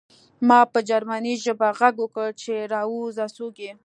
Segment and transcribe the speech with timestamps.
[0.47, 3.71] ما په جرمني ژبه غږ وکړ چې راوځه څوک یې